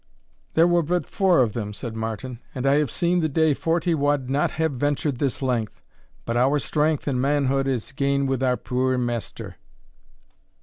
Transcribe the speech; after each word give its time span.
"There 0.55 0.65
were 0.65 0.81
but 0.81 1.07
four 1.07 1.41
of 1.41 1.53
them," 1.53 1.73
said 1.75 1.95
Martin, 1.95 2.39
"and 2.55 2.65
I 2.65 2.79
have 2.79 2.89
seen 2.89 3.19
the 3.19 3.29
day 3.29 3.53
forty 3.53 3.93
wad 3.93 4.31
not 4.31 4.49
have 4.57 4.71
ventured 4.71 5.17
this 5.19 5.43
length. 5.43 5.79
But 6.25 6.35
our 6.35 6.57
strength 6.57 7.07
and 7.07 7.21
manhood 7.21 7.67
is 7.67 7.91
gane 7.91 8.25
with 8.25 8.41
our 8.41 8.57
puir 8.57 8.97
maister." 8.97 9.57